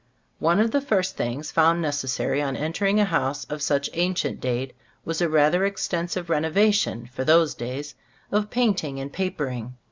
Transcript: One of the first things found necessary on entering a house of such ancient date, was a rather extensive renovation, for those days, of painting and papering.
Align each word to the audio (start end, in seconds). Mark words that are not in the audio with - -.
One 0.39 0.59
of 0.59 0.71
the 0.71 0.81
first 0.81 1.15
things 1.15 1.51
found 1.51 1.79
necessary 1.79 2.41
on 2.41 2.55
entering 2.55 2.99
a 2.99 3.05
house 3.05 3.43
of 3.45 3.61
such 3.61 3.87
ancient 3.93 4.39
date, 4.41 4.73
was 5.05 5.21
a 5.21 5.29
rather 5.29 5.63
extensive 5.63 6.27
renovation, 6.27 7.07
for 7.13 7.23
those 7.23 7.53
days, 7.53 7.93
of 8.31 8.49
painting 8.49 8.99
and 8.99 9.13
papering. 9.13 9.75